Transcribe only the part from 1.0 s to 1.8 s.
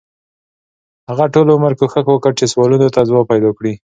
هغه ټول عمر